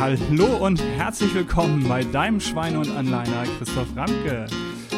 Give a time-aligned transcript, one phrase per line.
[0.00, 4.46] Hallo und herzlich willkommen bei deinem Schweine- und Anleiner Christoph Ramke.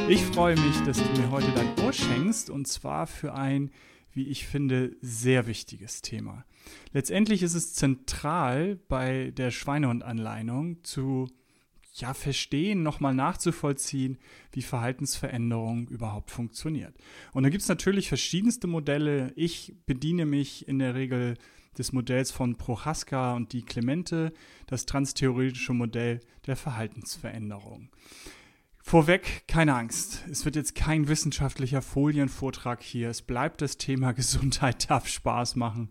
[0.09, 3.73] Ich freue mich, dass du mir heute dein Ohr schenkst und zwar für ein,
[4.13, 6.45] wie ich finde, sehr wichtiges Thema.
[6.93, 11.27] Letztendlich ist es zentral bei der Schweinehundanleitung zu
[11.95, 14.19] ja, verstehen, nochmal nachzuvollziehen,
[14.53, 16.95] wie Verhaltensveränderung überhaupt funktioniert.
[17.33, 19.33] Und da gibt es natürlich verschiedenste Modelle.
[19.35, 21.35] Ich bediene mich in der Regel
[21.79, 24.33] des Modells von Prochaska und die Clemente,
[24.67, 27.91] das transtheoretische Modell der Verhaltensveränderung.
[28.85, 30.25] Vorweg, keine Angst.
[30.29, 33.11] Es wird jetzt kein wissenschaftlicher Folienvortrag hier.
[33.11, 35.91] Es bleibt das Thema Gesundheit darf Spaß machen.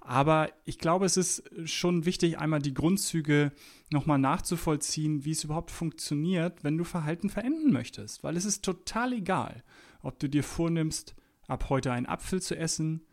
[0.00, 3.52] Aber ich glaube, es ist schon wichtig, einmal die Grundzüge
[3.90, 8.22] nochmal nachzuvollziehen, wie es überhaupt funktioniert, wenn du Verhalten verändern möchtest.
[8.22, 9.64] Weil es ist total egal,
[10.02, 11.16] ob du dir vornimmst,
[11.48, 13.05] ab heute einen Apfel zu essen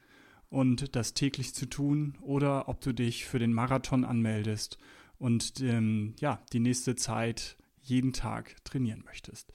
[0.53, 4.77] und das täglich zu tun oder ob du dich für den Marathon anmeldest
[5.17, 9.51] und ähm, ja, die nächste Zeit jeden Tag trainieren möchtest.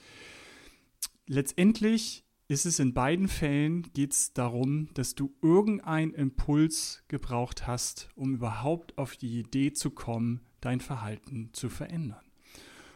[1.28, 8.08] Letztendlich ist es in beiden Fällen geht es darum, dass du irgendeinen Impuls gebraucht hast,
[8.16, 12.24] um überhaupt auf die Idee zu kommen, dein Verhalten zu verändern.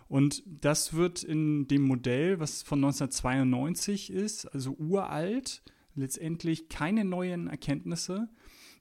[0.08, 5.62] Und das wird in dem Modell, was von 1992 ist, also uralt,
[5.94, 8.28] letztendlich keine neuen Erkenntnisse.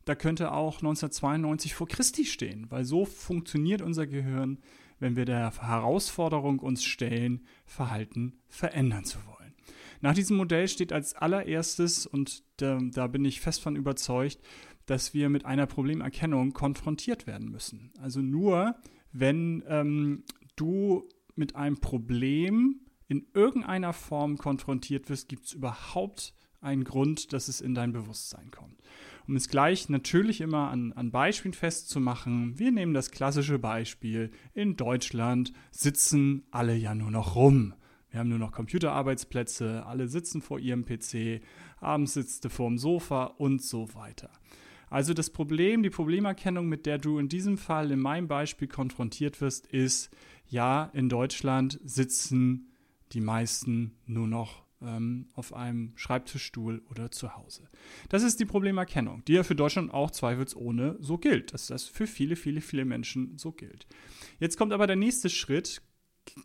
[0.05, 4.59] Da könnte auch 1992 vor Christi stehen, weil so funktioniert unser Gehirn,
[4.99, 9.53] wenn wir der Herausforderung uns stellen, Verhalten verändern zu wollen.
[10.01, 14.39] Nach diesem Modell steht als allererstes, und da, da bin ich fest von überzeugt,
[14.87, 17.91] dass wir mit einer Problemerkennung konfrontiert werden müssen.
[17.99, 18.75] Also nur,
[19.11, 20.23] wenn ähm,
[20.55, 27.47] du mit einem Problem in irgendeiner Form konfrontiert wirst, gibt es überhaupt einen Grund, dass
[27.47, 28.81] es in dein Bewusstsein kommt.
[29.27, 34.77] Um es gleich natürlich immer an, an Beispielen festzumachen, wir nehmen das klassische Beispiel, in
[34.77, 37.73] Deutschland sitzen alle ja nur noch rum.
[38.09, 41.41] Wir haben nur noch Computerarbeitsplätze, alle sitzen vor ihrem PC,
[41.79, 44.29] abends sitzt du vor dem Sofa und so weiter.
[44.89, 49.39] Also das Problem, die Problemerkennung, mit der du in diesem Fall in meinem Beispiel konfrontiert
[49.39, 50.09] wirst, ist,
[50.49, 52.73] ja, in Deutschland sitzen
[53.13, 57.69] die meisten nur noch ähm, auf einem Schreibtischstuhl oder zu Hause.
[58.09, 62.07] Das ist die Problemerkennung, die ja für Deutschland auch zweifelsohne so gilt, dass das für
[62.07, 63.87] viele, viele, viele Menschen so gilt.
[64.39, 65.81] Jetzt kommt aber der nächste Schritt,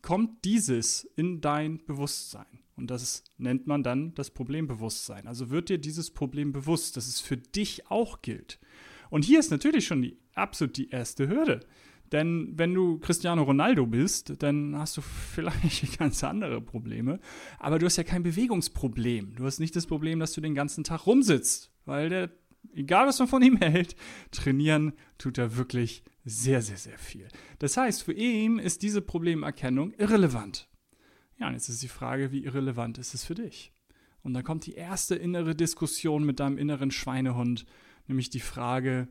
[0.02, 2.60] kommt dieses in dein Bewusstsein.
[2.76, 5.26] Und das nennt man dann das Problembewusstsein.
[5.26, 8.60] Also wird dir dieses Problem bewusst, dass es für dich auch gilt.
[9.08, 11.60] Und hier ist natürlich schon die absolut die erste Hürde.
[12.12, 17.20] Denn wenn du Cristiano Ronaldo bist, dann hast du vielleicht ganz andere Probleme.
[17.58, 19.34] Aber du hast ja kein Bewegungsproblem.
[19.36, 21.70] Du hast nicht das Problem, dass du den ganzen Tag rumsitzt.
[21.84, 22.30] Weil der,
[22.74, 23.96] egal was man von ihm hält,
[24.30, 27.28] trainieren tut er wirklich sehr, sehr, sehr viel.
[27.58, 30.68] Das heißt, für ihn ist diese Problemerkennung irrelevant.
[31.38, 33.72] Ja, und jetzt ist die Frage, wie irrelevant ist es für dich?
[34.22, 37.64] Und dann kommt die erste innere Diskussion mit deinem inneren Schweinehund,
[38.08, 39.06] nämlich die Frage,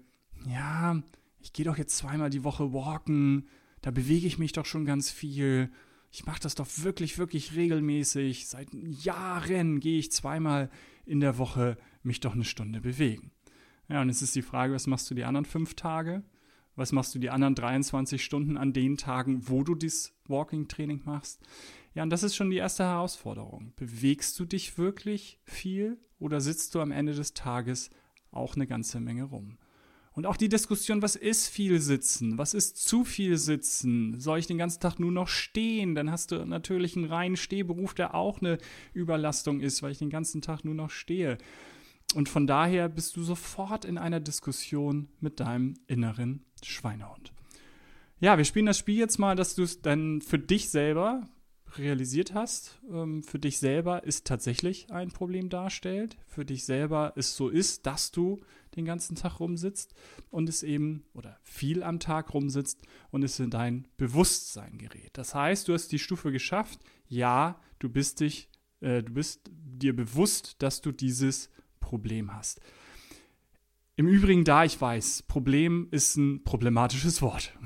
[0.46, 1.02] ja,
[1.46, 3.48] ich gehe doch jetzt zweimal die Woche walken,
[3.82, 5.70] da bewege ich mich doch schon ganz viel.
[6.12, 8.48] Ich mache das doch wirklich, wirklich regelmäßig.
[8.48, 10.72] Seit Jahren gehe ich zweimal
[11.06, 13.30] in der Woche mich doch eine Stunde bewegen.
[13.88, 16.24] Ja, und jetzt ist die Frage, was machst du die anderen fünf Tage?
[16.76, 21.42] Was machst du die anderen 23 Stunden an den Tagen, wo du dieses Walking-Training machst?
[21.94, 23.72] Ja, und das ist schon die erste Herausforderung.
[23.76, 27.92] Bewegst du dich wirklich viel oder sitzt du am Ende des Tages
[28.32, 29.60] auch eine ganze Menge rum?
[30.16, 32.38] Und auch die Diskussion, was ist viel Sitzen?
[32.38, 34.18] Was ist zu viel Sitzen?
[34.18, 35.94] Soll ich den ganzen Tag nur noch stehen?
[35.94, 38.58] Dann hast du natürlich einen reinen Stehberuf, der auch eine
[38.94, 41.38] Überlastung ist, weil ich den ganzen Tag nur noch stehe.
[42.14, 47.34] Und von daher bist du sofort in einer Diskussion mit deinem inneren Schweinehund.
[48.22, 51.28] Ja, wir spielen das Spiel jetzt mal, dass du es dann für dich selber
[51.78, 57.36] realisiert hast, ähm, für dich selber ist tatsächlich ein Problem darstellt, für dich selber es
[57.36, 58.40] so ist, dass du
[58.76, 59.94] den ganzen Tag rumsitzt
[60.30, 62.82] und es eben oder viel am Tag rumsitzt
[63.12, 65.12] und es in dein Bewusstsein gerät.
[65.14, 66.80] Das heißt, du hast die Stufe geschafft.
[67.08, 68.50] Ja, du bist dich,
[68.82, 71.50] äh, du bist dir bewusst, dass du dieses
[71.80, 72.62] Problem hast.
[73.98, 77.58] Im Übrigen, da ich weiß, Problem ist ein problematisches Wort.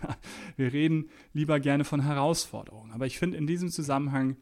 [0.56, 2.90] Wir reden lieber gerne von Herausforderungen.
[2.90, 4.36] Aber ich finde, in diesem Zusammenhang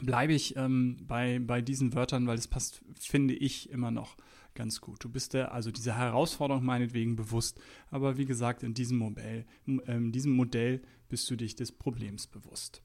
[0.00, 4.16] bleibe ich ähm, bei, bei diesen Wörtern, weil es passt, finde ich, immer noch
[4.58, 5.04] ganz gut.
[5.04, 7.60] Du bist dir also dieser Herausforderung meinetwegen bewusst,
[7.90, 12.82] aber wie gesagt, in diesem Modell, in diesem Modell bist du dich des Problems bewusst.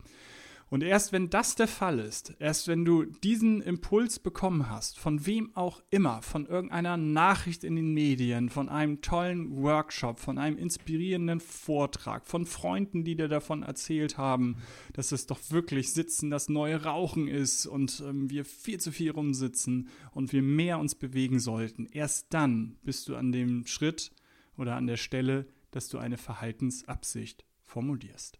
[0.73, 5.27] Und erst wenn das der Fall ist, erst wenn du diesen Impuls bekommen hast, von
[5.27, 10.57] wem auch immer, von irgendeiner Nachricht in den Medien, von einem tollen Workshop, von einem
[10.57, 16.49] inspirierenden Vortrag, von Freunden, die dir davon erzählt haben, dass es doch wirklich Sitzen das
[16.49, 21.37] neue Rauchen ist und ähm, wir viel zu viel rumsitzen und wir mehr uns bewegen
[21.37, 24.11] sollten, erst dann bist du an dem Schritt
[24.57, 28.39] oder an der Stelle, dass du eine Verhaltensabsicht formulierst.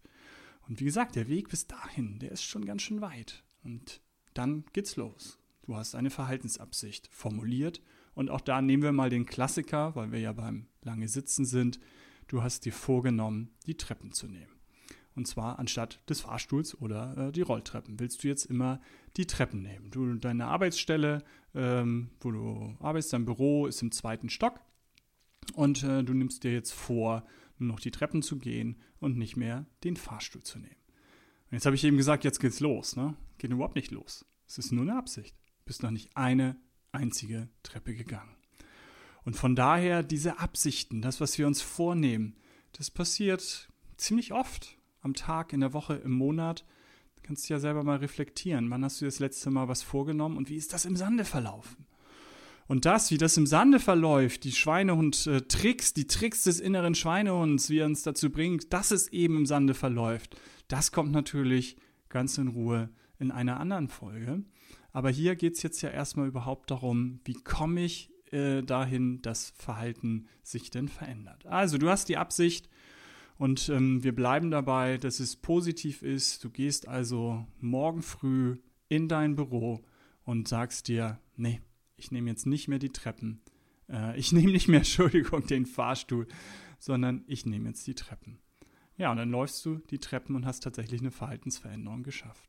[0.68, 3.44] Und wie gesagt, der Weg bis dahin, der ist schon ganz schön weit.
[3.62, 4.00] Und
[4.32, 5.38] dann geht's los.
[5.62, 7.80] Du hast eine Verhaltensabsicht formuliert.
[8.14, 11.80] Und auch da nehmen wir mal den Klassiker, weil wir ja beim lange Sitzen sind.
[12.28, 14.52] Du hast dir vorgenommen, die Treppen zu nehmen.
[15.14, 18.00] Und zwar anstatt des Fahrstuhls oder äh, die Rolltreppen.
[18.00, 18.80] Willst du jetzt immer
[19.16, 19.90] die Treppen nehmen?
[19.90, 21.22] Du, deine Arbeitsstelle,
[21.54, 24.60] ähm, wo du arbeitest, dein Büro ist im zweiten Stock.
[25.54, 27.24] Und äh, du nimmst dir jetzt vor,
[27.58, 30.76] nur noch die Treppen zu gehen und nicht mehr den Fahrstuhl zu nehmen.
[31.50, 32.96] Und jetzt habe ich eben gesagt, jetzt geht's los.
[32.96, 33.16] Ne?
[33.38, 34.24] Geht überhaupt nicht los.
[34.46, 35.36] Es ist nur eine Absicht.
[35.58, 36.56] Du bist noch nicht eine
[36.92, 38.36] einzige Treppe gegangen.
[39.24, 42.36] Und von daher diese Absichten, das, was wir uns vornehmen,
[42.72, 46.64] das passiert ziemlich oft am Tag, in der Woche, im Monat.
[47.16, 48.70] Du kannst ja selber mal reflektieren.
[48.70, 51.86] Wann hast du das letzte Mal was vorgenommen und wie ist das im Sande verlaufen?
[52.66, 57.78] Und das, wie das im Sande verläuft, die Schweinehund-Tricks, die Tricks des inneren Schweinehunds, wie
[57.78, 60.36] er uns dazu bringt, dass es eben im Sande verläuft,
[60.68, 61.76] das kommt natürlich
[62.08, 64.44] ganz in Ruhe in einer anderen Folge.
[64.92, 69.50] Aber hier geht es jetzt ja erstmal überhaupt darum, wie komme ich äh, dahin, dass
[69.50, 71.46] Verhalten sich denn verändert.
[71.46, 72.68] Also du hast die Absicht
[73.36, 76.44] und ähm, wir bleiben dabei, dass es positiv ist.
[76.44, 78.58] Du gehst also morgen früh
[78.88, 79.84] in dein Büro
[80.24, 81.60] und sagst dir, nee,
[81.96, 83.40] ich nehme jetzt nicht mehr die Treppen.
[83.88, 86.26] Äh, ich nehme nicht mehr, Entschuldigung, den Fahrstuhl,
[86.78, 88.38] sondern ich nehme jetzt die Treppen.
[88.96, 92.48] Ja, und dann läufst du die Treppen und hast tatsächlich eine Verhaltensveränderung geschafft.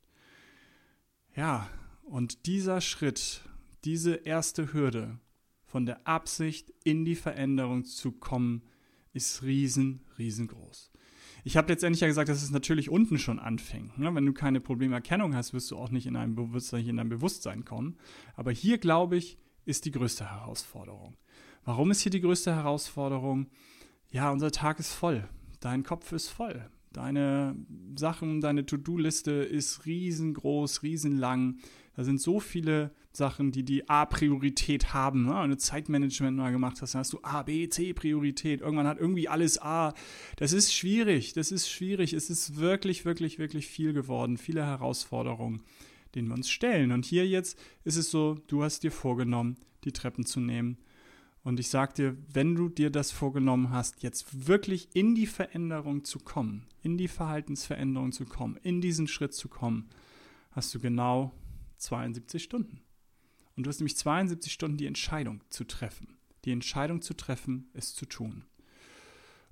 [1.36, 1.70] Ja,
[2.04, 3.42] und dieser Schritt,
[3.84, 5.20] diese erste Hürde
[5.66, 8.62] von der Absicht in die Veränderung zu kommen,
[9.12, 10.92] ist riesen, riesengroß.
[11.48, 14.00] Ich habe letztendlich ja gesagt, dass es natürlich unten schon anfängt.
[14.00, 14.14] Ne?
[14.16, 17.64] Wenn du keine Problemerkennung hast, wirst du auch nicht in einem Bewusstsein, in dein Bewusstsein
[17.64, 17.98] kommen.
[18.36, 21.18] Aber hier, glaube ich, ist die größte Herausforderung.
[21.64, 23.46] Warum ist hier die größte Herausforderung?
[24.10, 25.30] Ja, unser Tag ist voll.
[25.60, 26.68] Dein Kopf ist voll.
[26.92, 27.56] Deine
[27.96, 31.60] Sachen, deine To-Do-Liste ist riesengroß, riesenlang.
[31.96, 35.26] Da sind so viele Sachen, die die A-Priorität haben.
[35.26, 35.36] Ne?
[35.36, 38.62] Wenn du Zeitmanagement mal gemacht hast, dann hast du A, B, C-Priorität.
[38.62, 39.94] Irgendwann hat irgendwie alles A.
[40.36, 41.34] Das ist schwierig.
[41.34, 42.14] Das ist schwierig.
[42.14, 44.38] Es ist wirklich, wirklich, wirklich viel geworden.
[44.38, 45.62] Viele Herausforderungen,
[46.14, 46.92] denen wir uns stellen.
[46.92, 49.56] Und hier jetzt ist es so, du hast dir vorgenommen,
[49.86, 50.78] die Treppen zu nehmen.
[51.44, 56.04] Und ich sage dir, wenn du dir das vorgenommen hast, jetzt wirklich in die Veränderung
[56.04, 59.88] zu kommen, in die Verhaltensveränderung zu kommen, in diesen Schritt zu kommen,
[60.52, 61.34] hast du genau
[61.78, 62.82] 72 Stunden.
[63.56, 66.18] Und du hast nämlich 72 Stunden die Entscheidung zu treffen.
[66.44, 68.46] Die Entscheidung zu treffen, es zu tun.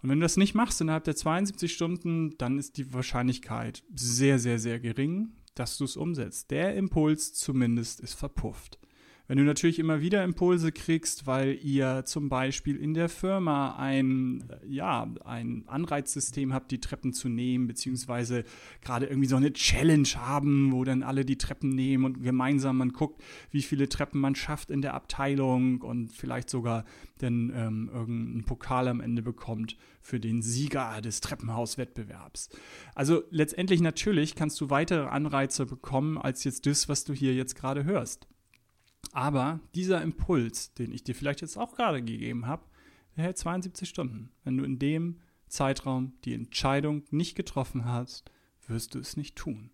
[0.02, 4.38] Und wenn du das nicht machst innerhalb der 72 Stunden, dann ist die Wahrscheinlichkeit sehr,
[4.38, 6.52] sehr, sehr gering, dass du es umsetzt.
[6.52, 8.80] Der Impuls zumindest ist verpufft.
[9.26, 14.44] Wenn du natürlich immer wieder Impulse kriegst, weil ihr zum Beispiel in der Firma ein,
[14.68, 18.44] ja, ein Anreizsystem habt, die Treppen zu nehmen, beziehungsweise
[18.82, 22.92] gerade irgendwie so eine Challenge haben, wo dann alle die Treppen nehmen und gemeinsam man
[22.92, 26.84] guckt, wie viele Treppen man schafft in der Abteilung und vielleicht sogar
[27.20, 32.50] dann ähm, irgendeinen Pokal am Ende bekommt für den Sieger des Treppenhauswettbewerbs.
[32.94, 37.56] Also letztendlich natürlich kannst du weitere Anreize bekommen als jetzt das, was du hier jetzt
[37.56, 38.28] gerade hörst.
[39.14, 42.66] Aber dieser Impuls, den ich dir vielleicht jetzt auch gerade gegeben habe,
[43.16, 44.32] der hält 72 Stunden.
[44.44, 48.32] Wenn du in dem Zeitraum die Entscheidung nicht getroffen hast,
[48.68, 49.70] wirst du es nicht tun.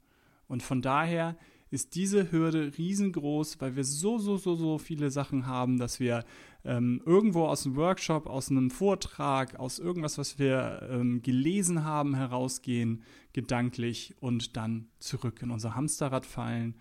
[0.48, 1.38] Und von daher
[1.72, 6.26] ist diese Hürde riesengroß, weil wir so, so, so, so viele Sachen haben, dass wir
[6.66, 12.16] ähm, irgendwo aus einem Workshop, aus einem Vortrag, aus irgendwas, was wir ähm, gelesen haben,
[12.16, 16.76] herausgehen, gedanklich und dann zurück in unser Hamsterrad fallen.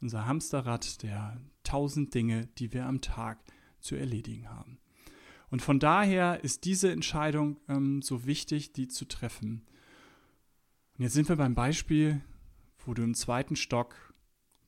[0.00, 1.40] Unser Hamsterrad der
[1.74, 3.42] tausend Dinge, die wir am Tag
[3.80, 4.78] zu erledigen haben.
[5.50, 9.66] Und von daher ist diese Entscheidung ähm, so wichtig, die zu treffen.
[10.96, 12.22] Und jetzt sind wir beim Beispiel,
[12.86, 14.14] wo du im zweiten Stock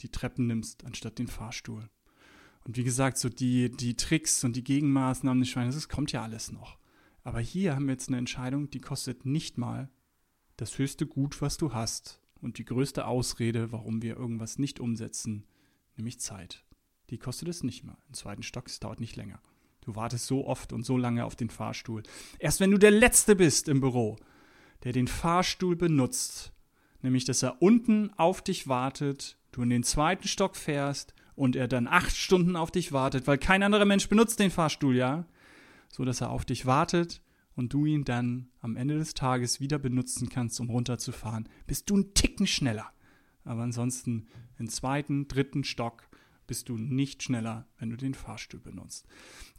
[0.00, 1.88] die Treppen nimmst, anstatt den Fahrstuhl.
[2.64, 6.24] Und wie gesagt, so die, die Tricks und die Gegenmaßnahmen des Schweines, das kommt ja
[6.24, 6.76] alles noch.
[7.22, 9.90] Aber hier haben wir jetzt eine Entscheidung, die kostet nicht mal
[10.56, 15.46] das höchste Gut, was du hast und die größte Ausrede, warum wir irgendwas nicht umsetzen,
[15.96, 16.65] nämlich Zeit
[17.10, 17.96] die kostet es nicht mal.
[18.08, 19.40] Im zweiten Stock, es dauert nicht länger.
[19.80, 22.02] Du wartest so oft und so lange auf den Fahrstuhl.
[22.38, 24.16] Erst wenn du der Letzte bist im Büro,
[24.82, 26.52] der den Fahrstuhl benutzt,
[27.02, 31.68] nämlich dass er unten auf dich wartet, du in den zweiten Stock fährst und er
[31.68, 35.26] dann acht Stunden auf dich wartet, weil kein anderer Mensch benutzt den Fahrstuhl, ja,
[35.88, 37.22] so dass er auf dich wartet
[37.54, 41.94] und du ihn dann am Ende des Tages wieder benutzen kannst, um runterzufahren, bist du
[41.94, 42.90] einen Ticken schneller.
[43.44, 44.26] Aber ansonsten
[44.58, 46.05] im zweiten, dritten Stock
[46.46, 49.06] bist du nicht schneller, wenn du den Fahrstuhl benutzt.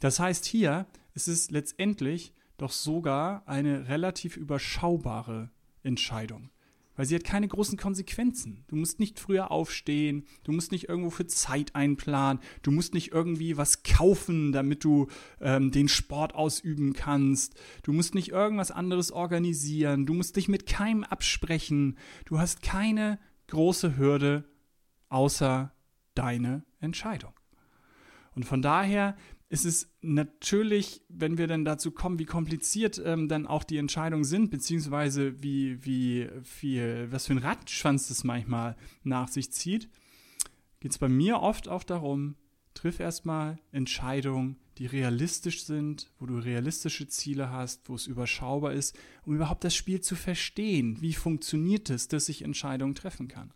[0.00, 5.50] Das heißt, hier ist es letztendlich doch sogar eine relativ überschaubare
[5.82, 6.50] Entscheidung
[6.98, 8.64] weil sie hat keine großen Konsequenzen.
[8.66, 13.12] Du musst nicht früher aufstehen, du musst nicht irgendwo für Zeit einplanen, du musst nicht
[13.12, 15.06] irgendwie was kaufen, damit du
[15.40, 17.54] ähm, den Sport ausüben kannst,
[17.84, 23.20] du musst nicht irgendwas anderes organisieren, du musst dich mit keinem absprechen, du hast keine
[23.46, 24.44] große Hürde
[25.08, 25.72] außer
[26.16, 27.32] deine Entscheidung.
[28.34, 29.16] Und von daher
[29.48, 34.24] ist es natürlich, wenn wir dann dazu kommen, wie kompliziert ähm, dann auch die Entscheidungen
[34.24, 39.88] sind, beziehungsweise wie, wie viel, was für ein Ratschwanz das manchmal nach sich zieht,
[40.80, 42.36] geht es bei mir oft auch darum,
[42.74, 48.96] triff erstmal Entscheidungen, die realistisch sind, wo du realistische Ziele hast, wo es überschaubar ist,
[49.24, 51.00] um überhaupt das Spiel zu verstehen.
[51.00, 53.52] Wie funktioniert es, dass ich Entscheidungen treffen kann?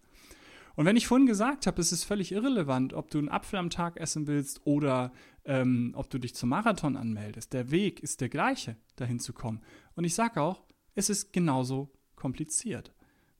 [0.74, 3.70] Und wenn ich vorhin gesagt habe, es ist völlig irrelevant, ob du einen Apfel am
[3.70, 5.12] Tag essen willst oder
[5.44, 9.60] ähm, ob du dich zum Marathon anmeldest, der Weg ist der gleiche, dahin zu kommen.
[9.94, 10.64] Und ich sage auch,
[10.94, 12.92] es ist genauso kompliziert.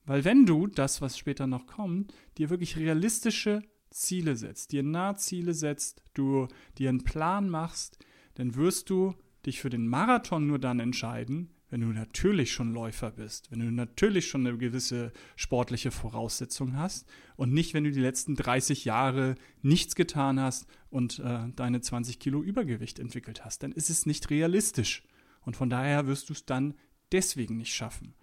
[0.05, 5.53] Weil wenn du das, was später noch kommt, dir wirklich realistische Ziele setzt, dir Nahziele
[5.53, 6.47] setzt, du
[6.77, 7.99] dir einen Plan machst,
[8.35, 13.09] dann wirst du dich für den Marathon nur dann entscheiden, wenn du natürlich schon Läufer
[13.09, 17.99] bist, wenn du natürlich schon eine gewisse sportliche Voraussetzung hast und nicht, wenn du die
[17.99, 23.71] letzten 30 Jahre nichts getan hast und äh, deine 20 Kilo Übergewicht entwickelt hast, dann
[23.71, 25.01] ist es nicht realistisch.
[25.41, 26.75] Und von daher wirst du es dann
[27.11, 28.13] deswegen nicht schaffen.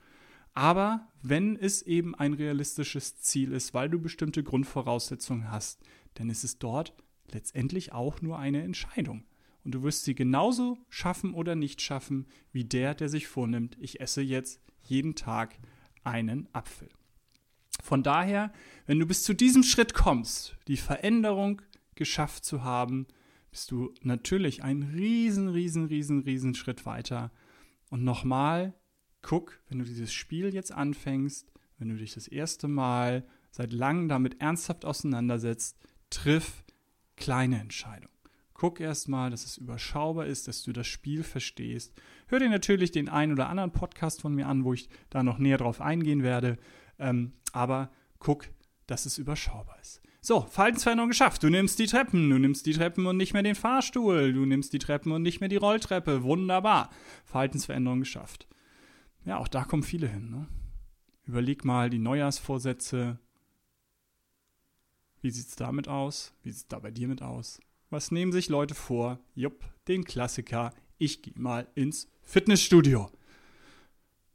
[0.54, 5.82] Aber wenn es eben ein realistisches Ziel ist, weil du bestimmte Grundvoraussetzungen hast,
[6.14, 6.94] dann ist es dort
[7.32, 9.24] letztendlich auch nur eine Entscheidung
[9.64, 14.00] und du wirst sie genauso schaffen oder nicht schaffen wie der, der sich vornimmt, ich
[14.00, 15.58] esse jetzt jeden Tag
[16.04, 16.88] einen Apfel.
[17.82, 18.52] Von daher,
[18.86, 21.62] wenn du bis zu diesem Schritt kommst, die Veränderung
[21.94, 23.06] geschafft zu haben,
[23.50, 27.32] bist du natürlich einen riesen, riesen, riesen, riesen Schritt weiter.
[27.90, 28.74] Und nochmal,
[29.22, 34.08] guck, wenn du dieses Spiel jetzt anfängst, wenn du dich das erste Mal seit langem
[34.08, 35.76] damit ernsthaft auseinandersetzt,
[36.10, 36.64] triff
[37.16, 38.19] kleine Entscheidungen.
[38.60, 41.94] Guck erstmal, dass es überschaubar ist, dass du das Spiel verstehst.
[42.26, 45.38] Hör dir natürlich den einen oder anderen Podcast von mir an, wo ich da noch
[45.38, 46.58] näher drauf eingehen werde.
[46.98, 48.44] Ähm, aber guck,
[48.86, 50.02] dass es überschaubar ist.
[50.20, 51.42] So, Verhaltensveränderung geschafft.
[51.42, 54.74] Du nimmst die Treppen, du nimmst die Treppen und nicht mehr den Fahrstuhl, du nimmst
[54.74, 56.22] die Treppen und nicht mehr die Rolltreppe.
[56.22, 56.90] Wunderbar.
[57.24, 58.46] Verhaltensveränderung geschafft.
[59.24, 60.28] Ja, auch da kommen viele hin.
[60.28, 60.48] Ne?
[61.24, 63.18] Überleg mal die Neujahrsvorsätze.
[65.22, 66.34] Wie sieht es damit aus?
[66.42, 67.58] Wie sieht es da bei dir mit aus?
[67.90, 69.18] Was nehmen sich Leute vor?
[69.34, 70.72] Jupp, den Klassiker.
[70.96, 73.10] Ich gehe mal ins Fitnessstudio.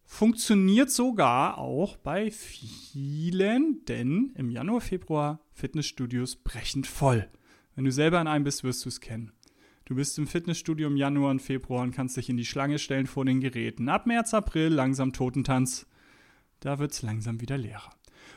[0.04, 7.30] Funktioniert sogar auch bei vielen, denn im Januar, Februar Fitnessstudios brechend voll.
[7.76, 9.32] Wenn du selber in einem bist, wirst du es kennen.
[9.86, 13.08] Du bist im Fitnessstudio im Januar und Februar und kannst dich in die Schlange stellen
[13.08, 13.88] vor den Geräten.
[13.88, 15.88] Ab März, April langsam Totentanz.
[16.60, 17.92] Da wird es langsam wieder leerer.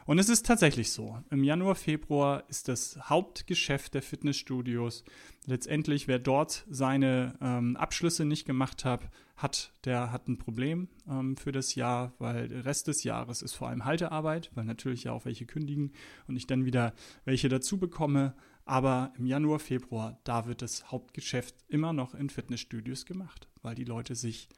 [0.06, 1.18] Und es ist tatsächlich so.
[1.30, 5.04] Im Januar, Februar ist das Hauptgeschäft der Fitnessstudios.
[5.46, 11.36] Letztendlich, wer dort seine ähm, Abschlüsse nicht gemacht hat, hat, der hat ein Problem ähm,
[11.36, 15.12] für das Jahr, weil der Rest des Jahres ist vor allem Haltearbeit, weil natürlich ja
[15.12, 15.92] auch welche kündigen
[16.26, 16.92] und ich dann wieder
[17.24, 18.34] welche dazu bekomme.
[18.64, 23.84] Aber im Januar, Februar, da wird das Hauptgeschäft immer noch in Fitnessstudios gemacht, weil die
[23.84, 24.48] Leute sich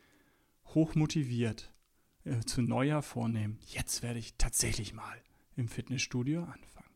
[0.74, 1.72] hochmotiviert
[2.24, 3.58] äh, zu Neujahr vornehmen.
[3.66, 5.16] Jetzt werde ich tatsächlich mal
[5.56, 6.90] im Fitnessstudio anfangen.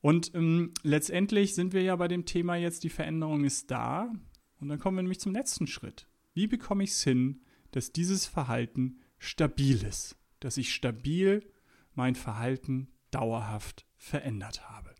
[0.00, 4.12] Und ähm, letztendlich sind wir ja bei dem Thema jetzt, die Veränderung ist da.
[4.60, 6.06] Und dann kommen wir nämlich zum letzten Schritt.
[6.34, 7.40] Wie bekomme ich es hin,
[7.70, 10.16] dass dieses Verhalten stabil ist?
[10.40, 11.50] Dass ich stabil
[11.94, 14.93] mein Verhalten dauerhaft verändert habe.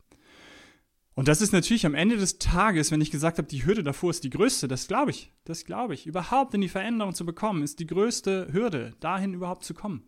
[1.14, 4.11] Und das ist natürlich am Ende des Tages, wenn ich gesagt habe, die Hürde davor
[4.11, 6.06] ist die größte, das glaube ich, das glaube ich.
[6.06, 10.04] Überhaupt in die Veränderung zu bekommen, ist die größte Hürde, dahin überhaupt zu kommen.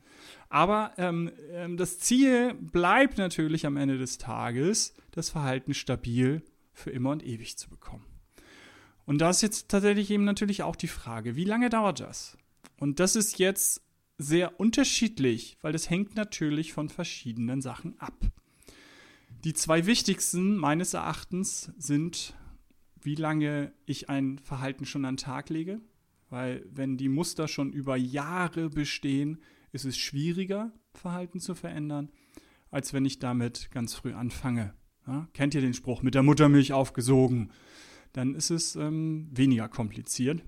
[0.49, 6.91] Aber ähm, ähm, das Ziel bleibt natürlich am Ende des Tages, das Verhalten stabil für
[6.91, 8.05] immer und ewig zu bekommen.
[9.05, 12.37] Und da ist jetzt tatsächlich eben natürlich auch die Frage, wie lange dauert das?
[12.79, 13.83] Und das ist jetzt
[14.19, 18.33] sehr unterschiedlich, weil das hängt natürlich von verschiedenen Sachen ab.
[19.47, 22.35] Die zwei wichtigsten meines Erachtens sind,
[23.01, 25.81] wie lange ich ein Verhalten schon an den Tag lege,
[26.31, 32.11] weil wenn die Muster schon über Jahre bestehen, ist es schwieriger, Verhalten zu verändern,
[32.73, 34.75] als wenn ich damit ganz früh anfange.
[35.07, 37.53] Ja, kennt ihr den Spruch, mit der Muttermilch aufgesogen?
[38.15, 40.43] Dann ist es ähm, weniger kompliziert,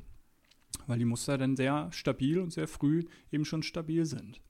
[0.88, 4.40] weil die Muster dann sehr stabil und sehr früh eben schon stabil sind.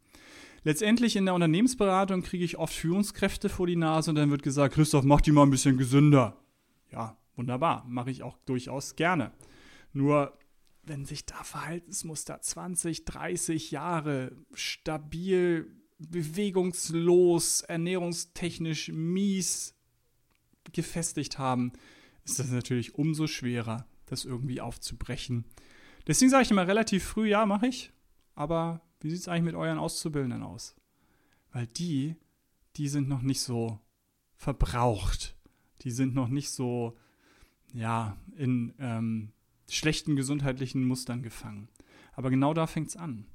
[0.65, 4.75] Letztendlich in der Unternehmensberatung kriege ich oft Führungskräfte vor die Nase und dann wird gesagt,
[4.75, 6.37] Christoph, mach die mal ein bisschen gesünder.
[6.91, 9.33] Ja, wunderbar, mache ich auch durchaus gerne.
[9.93, 10.37] Nur
[10.83, 19.75] wenn sich da Verhaltensmuster 20, 30 Jahre stabil, bewegungslos, ernährungstechnisch mies
[20.73, 21.73] gefestigt haben,
[22.25, 25.45] ist das natürlich umso schwerer, das irgendwie aufzubrechen.
[26.07, 27.93] Deswegen sage ich immer relativ früh, ja, mache ich,
[28.35, 30.77] aber wie sieht es eigentlich mit euren Auszubildenden aus?
[31.53, 32.17] Weil die,
[32.77, 33.81] die sind noch nicht so
[34.37, 35.37] verbraucht.
[35.83, 36.97] Die sind noch nicht so,
[37.73, 39.33] ja, in ähm,
[39.69, 41.69] schlechten gesundheitlichen Mustern gefangen.
[42.15, 43.27] Aber genau da fängt es an.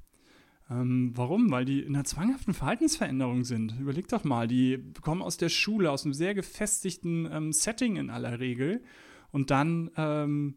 [0.70, 1.50] Ähm, warum?
[1.50, 3.78] Weil die in einer zwanghaften Verhaltensveränderung sind.
[3.78, 8.10] Überleg doch mal, die kommen aus der Schule, aus einem sehr gefestigten ähm, Setting in
[8.10, 8.82] aller Regel.
[9.30, 10.56] Und dann ähm,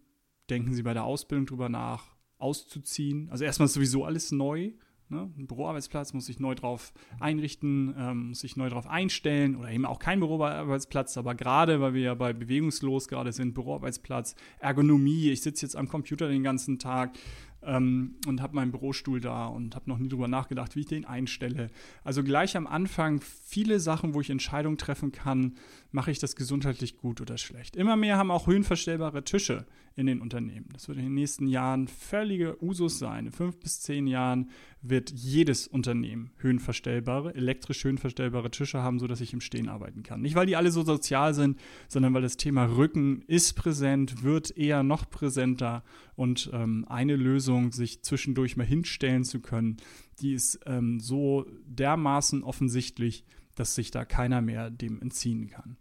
[0.49, 3.29] denken sie bei der Ausbildung drüber nach, auszuziehen.
[3.29, 4.73] Also erstmal ist sowieso alles neu.
[5.09, 5.31] Ne?
[5.37, 9.85] Ein Büroarbeitsplatz muss sich neu drauf einrichten, ähm, muss sich neu drauf einstellen oder eben
[9.85, 15.41] auch kein Büroarbeitsplatz, aber gerade, weil wir ja bei bewegungslos gerade sind, Büroarbeitsplatz, Ergonomie, ich
[15.41, 17.17] sitze jetzt am Computer den ganzen Tag,
[17.63, 21.05] ähm, und habe meinen Bürostuhl da und habe noch nie drüber nachgedacht, wie ich den
[21.05, 21.69] einstelle.
[22.03, 25.55] Also gleich am Anfang viele Sachen, wo ich Entscheidungen treffen kann,
[25.91, 27.75] mache ich das gesundheitlich gut oder schlecht.
[27.75, 29.65] Immer mehr haben auch höhenverstellbare Tische
[29.97, 30.69] in den Unternehmen.
[30.73, 33.25] Das wird in den nächsten Jahren völlige Usus sein.
[33.25, 34.51] In fünf bis zehn Jahren
[34.83, 40.21] wird jedes Unternehmen höhenverstellbare, elektrisch höhenverstellbare Tische haben, sodass ich im Stehen arbeiten kann.
[40.21, 44.55] Nicht, weil die alle so sozial sind, sondern weil das Thema Rücken ist präsent, wird
[44.55, 45.83] eher noch präsenter
[46.15, 49.77] und ähm, eine Lösung, sich zwischendurch mal hinstellen zu können,
[50.19, 53.25] die ist ähm, so dermaßen offensichtlich,
[53.59, 55.77] dass sich da keiner mehr dem entziehen kann.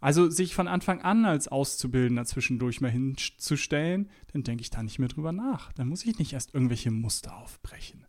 [0.00, 4.98] Also sich von Anfang an als Auszubildender zwischendurch mal hinzustellen, dann denke ich da nicht
[4.98, 5.72] mehr drüber nach.
[5.72, 8.06] Dann muss ich nicht erst irgendwelche Muster aufbrechen.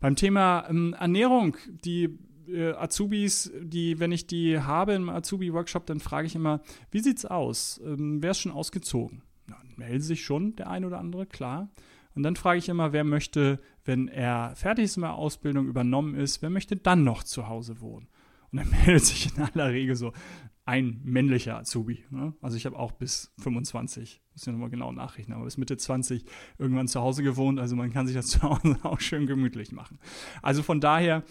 [0.00, 6.00] Beim Thema ähm, Ernährung, die äh, Azubis, die, wenn ich die habe im Azubi-Workshop, dann
[6.00, 7.80] frage ich immer, wie sieht's aus?
[7.84, 9.22] Ähm, wer ist schon ausgezogen?
[9.46, 11.70] Na, melden sich schon der ein oder andere, klar.
[12.14, 16.14] Und dann frage ich immer, wer möchte, wenn er fertig ist mit der Ausbildung, übernommen
[16.14, 18.08] ist, wer möchte dann noch zu Hause wohnen?
[18.54, 20.12] Und dann meldet sich in aller Regel so
[20.64, 22.04] ein männlicher Azubi.
[22.10, 22.34] Ne?
[22.40, 26.24] Also ich habe auch bis 25, muss ich nochmal genau nachrechnen, aber bis Mitte 20
[26.56, 27.58] irgendwann zu Hause gewohnt.
[27.58, 29.98] Also man kann sich das zu Hause auch schön gemütlich machen.
[30.40, 31.24] Also von daher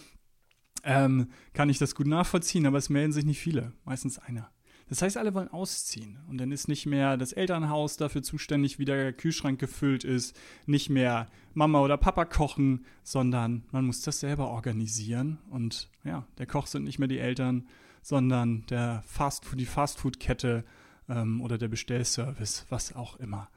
[0.84, 4.52] ähm, kann ich das gut nachvollziehen, aber es melden sich nicht viele, meistens einer.
[4.90, 6.20] Das heißt, alle wollen ausziehen.
[6.30, 10.90] Und dann ist nicht mehr das Elternhaus dafür zuständig, wie der Kühlschrank gefüllt ist, nicht
[10.90, 15.40] mehr Mama oder Papa kochen, sondern man muss das selber organisieren.
[15.50, 17.68] Und ja, der Koch sind nicht mehr die Eltern,
[18.02, 20.66] sondern der Fast die Fastfood-Kette
[21.10, 23.50] ähm, oder der Bestellservice, was auch immer.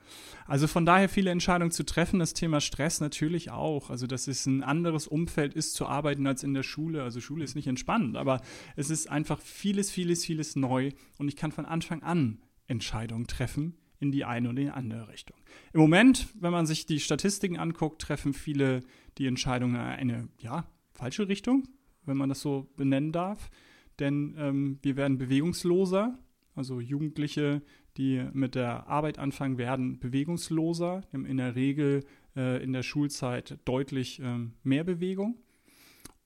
[0.46, 2.18] Also von daher viele Entscheidungen zu treffen.
[2.18, 3.90] Das Thema Stress natürlich auch.
[3.90, 7.02] Also dass es ein anderes Umfeld ist zu arbeiten als in der Schule.
[7.02, 8.40] Also Schule ist nicht entspannend, aber
[8.76, 13.76] es ist einfach vieles, vieles, vieles neu und ich kann von Anfang an Entscheidungen treffen
[13.98, 15.36] in die eine oder die andere Richtung.
[15.72, 18.80] Im Moment, wenn man sich die Statistiken anguckt, treffen viele
[19.16, 21.66] die Entscheidung in eine ja, falsche Richtung,
[22.04, 23.50] wenn man das so benennen darf
[23.98, 26.18] denn ähm, wir werden bewegungsloser.
[26.56, 27.62] Also Jugendliche,
[27.96, 31.02] die mit der Arbeit anfangen, werden bewegungsloser.
[31.12, 35.36] Haben in der Regel äh, in der Schulzeit deutlich ähm, mehr Bewegung.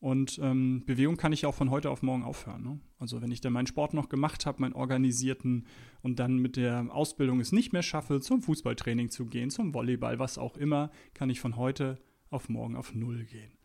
[0.01, 2.63] Und ähm, Bewegung kann ich auch von heute auf morgen aufhören.
[2.63, 2.81] Ne?
[2.99, 5.67] Also wenn ich dann meinen Sport noch gemacht habe, meinen organisierten
[6.01, 10.19] und dann mit der Ausbildung es nicht mehr schaffe, zum Fußballtraining zu gehen, zum Volleyball,
[10.19, 11.99] was auch immer, kann ich von heute
[12.31, 13.60] auf morgen auf Null gehen.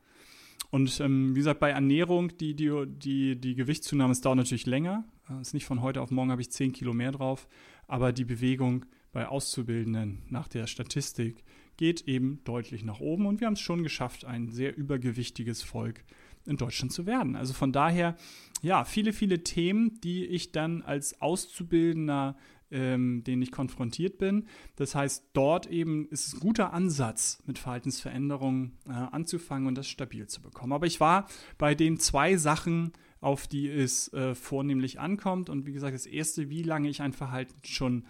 [0.69, 5.05] Und ähm, wie gesagt, bei Ernährung, die, die, die, die Gewichtszunahme, es dauert natürlich länger.
[5.29, 7.47] Äh, ist nicht von heute auf morgen habe ich 10 Kilo mehr drauf.
[7.87, 11.43] Aber die Bewegung bei Auszubildenden nach der Statistik
[11.77, 13.25] geht eben deutlich nach oben.
[13.25, 16.03] Und wir haben es schon geschafft, ein sehr übergewichtiges Volk
[16.45, 17.35] in Deutschland zu werden.
[17.35, 18.15] Also von daher,
[18.61, 22.37] ja, viele, viele Themen, die ich dann als Auszubildender
[22.71, 24.45] ähm, denen ich konfrontiert bin.
[24.75, 29.87] Das heißt, dort eben ist es ein guter Ansatz, mit Verhaltensveränderungen äh, anzufangen und das
[29.87, 30.73] stabil zu bekommen.
[30.73, 35.49] Aber ich war bei den zwei Sachen, auf die es äh, vornehmlich ankommt.
[35.49, 38.05] Und wie gesagt, das erste, wie lange ich ein Verhalten schon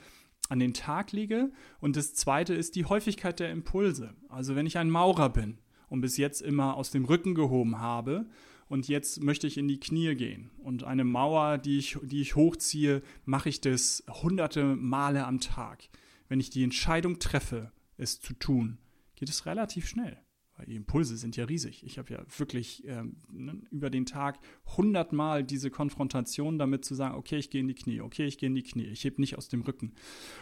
[0.49, 1.51] an den Tag lege.
[1.79, 4.13] Und das zweite ist die Häufigkeit der Impulse.
[4.29, 8.27] Also wenn ich ein Maurer bin und bis jetzt immer aus dem Rücken gehoben habe
[8.67, 10.49] und jetzt möchte ich in die Knie gehen.
[10.57, 15.87] Und eine Mauer, die ich, die ich hochziehe, mache ich das hunderte Male am Tag.
[16.27, 18.79] Wenn ich die Entscheidung treffe, es zu tun,
[19.15, 20.19] geht es relativ schnell.
[20.57, 21.83] Weil die Impulse sind ja riesig.
[21.85, 24.39] Ich habe ja wirklich ähm, ne, über den Tag
[24.77, 28.47] hundertmal diese Konfrontation damit zu sagen, okay, ich gehe in die Knie, okay, ich gehe
[28.47, 29.93] in die Knie, ich heb nicht aus dem Rücken.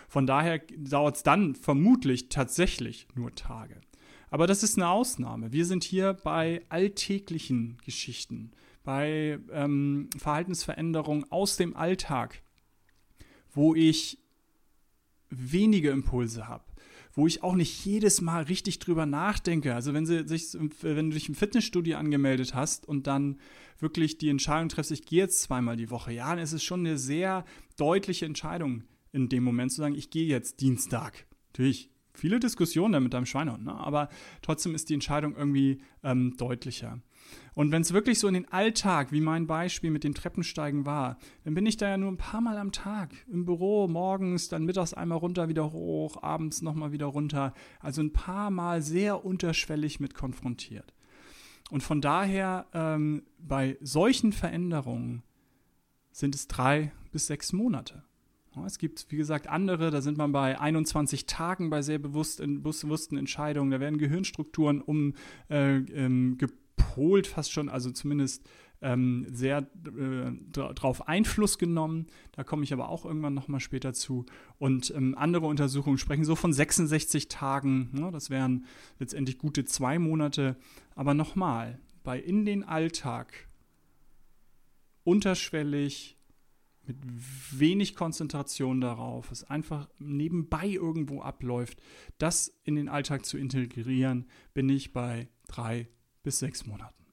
[0.07, 3.81] Von daher dauert es dann vermutlich tatsächlich nur Tage.
[4.33, 5.51] Aber das ist eine Ausnahme.
[5.51, 8.49] Wir sind hier bei alltäglichen Geschichten,
[8.83, 12.41] bei ähm, Verhaltensveränderungen aus dem Alltag,
[13.51, 14.17] wo ich
[15.29, 16.63] wenige Impulse habe
[17.15, 19.75] wo ich auch nicht jedes Mal richtig drüber nachdenke.
[19.75, 23.39] Also wenn, sie sich, wenn du dich im Fitnessstudio angemeldet hast und dann
[23.77, 26.79] wirklich die Entscheidung triffst, ich gehe jetzt zweimal die Woche, ja, dann ist es schon
[26.79, 27.45] eine sehr
[27.77, 31.27] deutliche Entscheidung in dem Moment zu sagen, ich gehe jetzt Dienstag.
[31.51, 33.73] Natürlich viele Diskussionen mit deinem Schweinehund, ne?
[33.73, 34.09] aber
[34.41, 36.99] trotzdem ist die Entscheidung irgendwie ähm, deutlicher.
[37.55, 41.17] Und wenn es wirklich so in den Alltag, wie mein Beispiel mit dem Treppensteigen war,
[41.43, 44.65] dann bin ich da ja nur ein paar Mal am Tag im Büro, morgens, dann
[44.65, 47.53] mittags einmal runter, wieder hoch, abends nochmal wieder runter.
[47.79, 50.93] Also ein paar Mal sehr unterschwellig mit konfrontiert.
[51.69, 55.23] Und von daher, ähm, bei solchen Veränderungen
[56.11, 58.03] sind es drei bis sechs Monate.
[58.65, 63.17] Es gibt, wie gesagt, andere, da sind man bei 21 Tagen bei sehr bewusst, bewussten
[63.17, 63.71] Entscheidungen.
[63.71, 65.13] Da werden Gehirnstrukturen um,
[65.49, 68.47] äh, ähm, gepolt fast schon, also zumindest
[68.81, 72.07] ähm, sehr äh, darauf Einfluss genommen.
[72.33, 74.25] Da komme ich aber auch irgendwann nochmal später zu.
[74.59, 77.89] Und ähm, andere Untersuchungen sprechen so von 66 Tagen.
[77.93, 78.11] Ne?
[78.11, 78.65] Das wären
[78.99, 80.57] letztendlich gute zwei Monate.
[80.95, 83.47] Aber nochmal, bei in den Alltag
[85.05, 86.17] unterschwellig
[86.85, 86.97] mit
[87.51, 91.81] wenig Konzentration darauf, es einfach nebenbei irgendwo abläuft,
[92.17, 95.87] das in den Alltag zu integrieren, bin ich bei drei
[96.23, 97.03] bis sechs Monaten.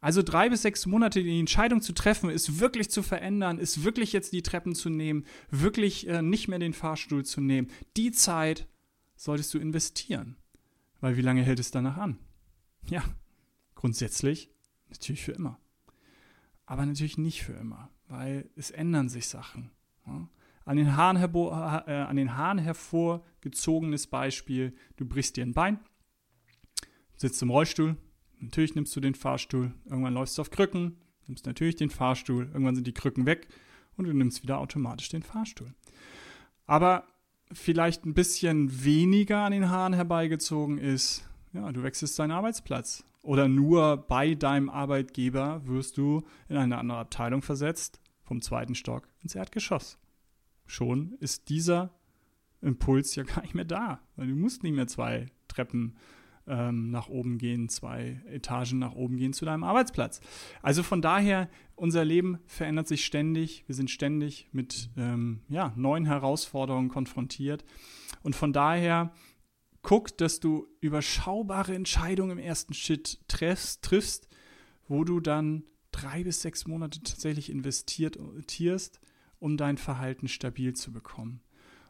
[0.00, 4.12] Also drei bis sechs Monate die Entscheidung zu treffen, ist wirklich zu verändern, ist wirklich
[4.12, 7.68] jetzt die Treppen zu nehmen, wirklich äh, nicht mehr den Fahrstuhl zu nehmen.
[7.96, 8.68] Die Zeit
[9.16, 10.36] solltest du investieren.
[11.00, 12.18] Weil wie lange hält es danach an?
[12.86, 13.02] Ja,
[13.74, 14.50] grundsätzlich
[14.90, 15.58] natürlich für immer.
[16.66, 19.70] Aber natürlich nicht für immer, weil es ändern sich Sachen.
[20.06, 20.28] Ja?
[20.64, 25.78] An den, Haaren äh, an den Haaren hervorgezogenes Beispiel, du brichst dir ein Bein,
[27.16, 27.96] sitzt im Rollstuhl,
[28.44, 32.74] Natürlich nimmst du den Fahrstuhl, irgendwann läufst du auf Krücken, nimmst natürlich den Fahrstuhl, irgendwann
[32.74, 33.48] sind die Krücken weg
[33.96, 35.74] und du nimmst wieder automatisch den Fahrstuhl.
[36.66, 37.04] Aber
[37.52, 43.04] vielleicht ein bisschen weniger an den Haaren herbeigezogen ist, ja, du wechselst deinen Arbeitsplatz.
[43.24, 49.08] Oder nur bei deinem Arbeitgeber wirst du in eine andere Abteilung versetzt, vom zweiten Stock
[49.22, 49.98] ins Erdgeschoss.
[50.66, 51.94] Schon ist dieser
[52.60, 55.96] Impuls ja gar nicht mehr da, weil du musst nicht mehr zwei Treppen
[56.46, 60.20] ähm, nach oben gehen, zwei Etagen nach oben gehen zu deinem Arbeitsplatz.
[60.60, 63.64] Also von daher, unser Leben verändert sich ständig.
[63.66, 67.64] Wir sind ständig mit ähm, ja, neuen Herausforderungen konfrontiert.
[68.22, 69.14] Und von daher
[69.84, 74.28] guck, dass du überschaubare Entscheidungen im ersten Schritt triffst, triffst
[74.88, 79.00] wo du dann drei bis sechs Monate tatsächlich investierst,
[79.38, 81.40] um dein Verhalten stabil zu bekommen.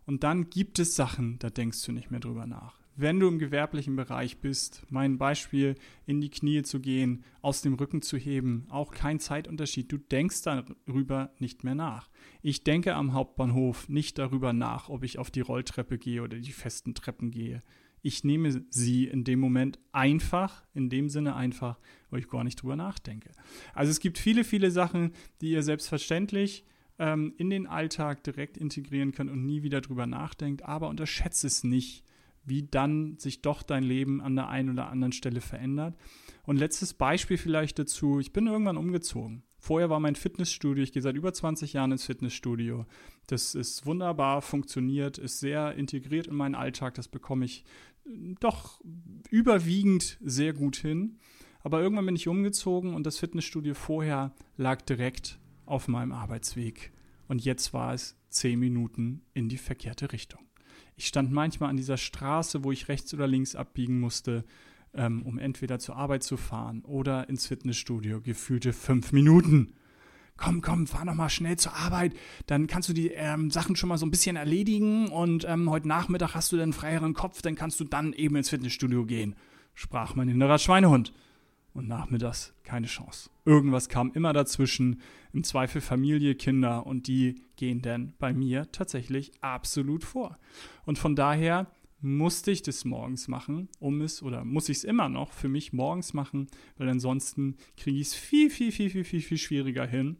[0.07, 3.39] Und dann gibt es Sachen, da denkst du nicht mehr drüber nach wenn du im
[3.39, 5.75] gewerblichen Bereich bist, mein Beispiel,
[6.07, 9.91] in die Knie zu gehen, aus dem Rücken zu heben, auch kein Zeitunterschied.
[9.91, 12.09] Du denkst darüber nicht mehr nach.
[12.43, 16.53] Ich denke am Hauptbahnhof nicht darüber nach, ob ich auf die Rolltreppe gehe oder die
[16.53, 17.63] festen Treppen gehe.
[18.05, 21.79] Ich nehme sie in dem Moment einfach, in dem Sinne einfach,
[22.11, 23.33] wo ich gar nicht drüber nachdenke.
[23.73, 26.65] Also es gibt viele, viele Sachen, die ihr selbstverständlich
[26.99, 31.65] ähm, in den Alltag direkt integrieren könnt und nie wieder drüber nachdenkt, aber unterschätze es
[31.65, 32.05] nicht
[32.45, 35.97] wie dann sich doch dein Leben an der einen oder anderen Stelle verändert.
[36.45, 39.43] Und letztes Beispiel vielleicht dazu, ich bin irgendwann umgezogen.
[39.59, 42.85] Vorher war mein Fitnessstudio, ich gehe seit über 20 Jahren ins Fitnessstudio.
[43.29, 47.65] Das ist wunderbar, funktioniert, ist sehr integriert in meinen Alltag, das bekomme ich
[48.41, 48.81] doch
[49.31, 51.19] überwiegend sehr gut hin.
[51.63, 56.93] Aber irgendwann bin ich umgezogen und das Fitnessstudio vorher lag direkt auf meinem Arbeitsweg.
[57.27, 60.41] Und jetzt war es zehn Minuten in die verkehrte Richtung.
[60.97, 64.45] Ich stand manchmal an dieser Straße, wo ich rechts oder links abbiegen musste,
[64.93, 68.21] ähm, um entweder zur Arbeit zu fahren oder ins Fitnessstudio.
[68.21, 69.73] Gefühlte fünf Minuten.
[70.37, 72.13] Komm, komm, fahr noch mal schnell zur Arbeit.
[72.47, 75.87] Dann kannst du die ähm, Sachen schon mal so ein bisschen erledigen und ähm, heute
[75.87, 79.37] Nachmittag hast du dann freieren Kopf, dann kannst du dann eben ins Fitnessstudio gehen,
[79.75, 81.13] sprach mein innerer Schweinehund
[81.73, 83.31] und nachmittags keine Chance.
[83.45, 85.01] Irgendwas kam immer dazwischen,
[85.33, 90.39] im Zweifel Familie, Kinder und die gehen dann bei mir tatsächlich absolut vor.
[90.85, 91.67] Und von daher
[92.05, 95.73] musste ich das morgens machen, um es, oder muss ich es immer noch für mich
[95.73, 100.19] morgens machen, weil ansonsten kriege ich es viel, viel, viel, viel, viel, viel schwieriger hin.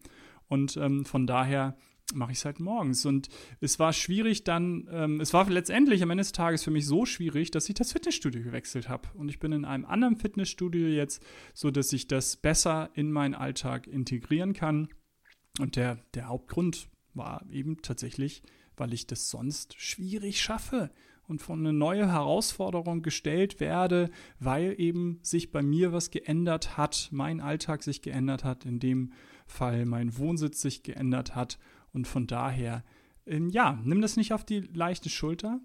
[0.49, 1.77] Und ähm, von daher
[2.15, 3.05] mache ich es halt morgens.
[3.05, 3.29] Und
[3.61, 7.05] es war schwierig dann, ähm, es war letztendlich am Ende des Tages für mich so
[7.05, 9.09] schwierig, dass ich das Fitnessstudio gewechselt habe.
[9.15, 13.35] Und ich bin in einem anderen Fitnessstudio jetzt, so dass ich das besser in meinen
[13.35, 14.89] Alltag integrieren kann.
[15.61, 18.43] Und der, der Hauptgrund war eben tatsächlich,
[18.77, 20.91] weil ich das sonst schwierig schaffe
[21.27, 27.09] und von eine neue Herausforderung gestellt werde, weil eben sich bei mir was geändert hat,
[27.13, 29.13] mein Alltag sich geändert hat, in dem
[29.47, 31.59] Fall mein Wohnsitz sich geändert hat
[31.93, 32.85] und von daher,
[33.27, 35.61] ähm, ja, nimm das nicht auf die leichte Schulter.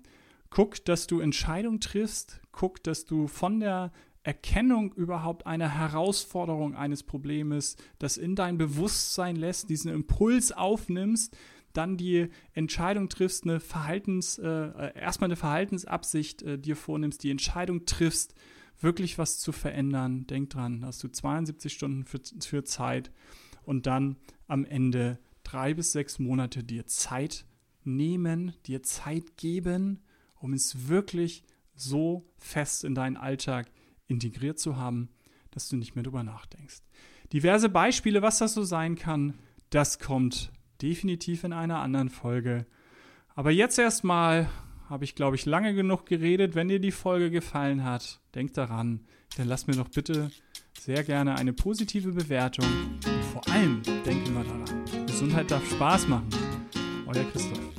[0.50, 3.92] Guck, dass du Entscheidungen triffst, guck, dass du von der
[4.24, 11.38] Erkennung überhaupt einer Herausforderung eines Problems, das in dein Bewusstsein lässt, diesen Impuls aufnimmst,
[11.74, 17.32] dann die Entscheidung triffst, eine Verhaltens, äh, äh, erstmal eine Verhaltensabsicht äh, dir vornimmst, die
[17.32, 18.34] Entscheidung triffst,
[18.82, 20.26] wirklich was zu verändern.
[20.28, 23.12] Denk dran, hast du 72 Stunden für, für Zeit
[23.64, 27.46] und dann am Ende drei bis sechs Monate dir Zeit
[27.84, 30.00] nehmen, dir Zeit geben,
[30.40, 31.44] um es wirklich
[31.76, 33.72] so fest in deinen Alltag
[34.08, 35.10] integriert zu haben,
[35.52, 36.82] dass du nicht mehr drüber nachdenkst.
[37.32, 39.36] Diverse Beispiele, was das so sein kann,
[39.70, 42.66] das kommt definitiv in einer anderen Folge.
[43.36, 44.50] Aber jetzt erstmal
[44.90, 46.56] habe ich, glaube ich, lange genug geredet.
[46.56, 49.02] Wenn dir die Folge gefallen hat, denk daran,
[49.38, 50.32] dann lass mir doch bitte
[50.80, 52.66] sehr gerne eine positive Bewertung.
[52.66, 56.30] Und vor allem denk immer daran, Gesundheit darf Spaß machen.
[57.06, 57.79] Euer Christoph.